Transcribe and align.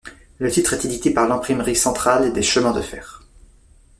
Le 0.39 0.49
titre 0.49 0.73
est 0.73 0.83
édité 0.83 1.11
par 1.13 1.27
l'Imprimerie 1.27 1.75
Centrale 1.75 2.33
des 2.33 2.41
chemins 2.41 2.71
de 2.73 2.81
fer. 2.81 3.21